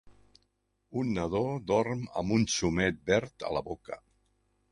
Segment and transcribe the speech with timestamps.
[1.01, 1.41] Un nadó
[1.73, 4.01] dorm amb un xumet verd a la boca.